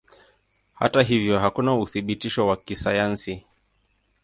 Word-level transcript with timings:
Hata 0.73 1.01
hivyo 1.01 1.39
hakuna 1.39 1.75
uthibitisho 1.75 2.47
wa 2.47 2.57
kisayansi. 2.57 3.45